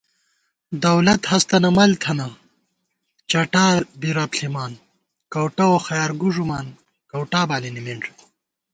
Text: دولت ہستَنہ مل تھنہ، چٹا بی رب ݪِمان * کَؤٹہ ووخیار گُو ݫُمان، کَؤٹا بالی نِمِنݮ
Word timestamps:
دولت 0.85 1.21
ہستَنہ 1.31 1.69
مل 1.77 1.91
تھنہ، 2.03 2.27
چٹا 3.29 3.65
بی 3.99 4.09
رب 4.17 4.31
ݪِمان 4.39 4.71
* 5.03 5.31
کَؤٹہ 5.33 5.65
ووخیار 5.69 6.09
گُو 6.19 6.29
ݫُمان، 6.35 6.67
کَؤٹا 7.11 7.41
بالی 7.49 7.69
نِمِنݮ 7.75 8.01